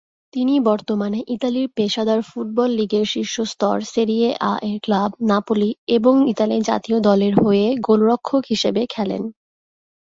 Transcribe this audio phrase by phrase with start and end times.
[0.33, 6.97] তিনি বর্তমানে ইতালির পেশাদার ফুটবল লীগের শীর্ষ স্তর সেরিয়ে আ-এর ক্লাব নাপোলি এবং ইতালি জাতীয়
[7.01, 9.21] দলের হয়ে গোলরক্ষক হিসেবে খেলেন।